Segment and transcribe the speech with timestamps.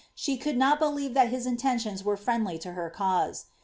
[0.15, 3.45] she could not be t his intentions were friendly to her cause.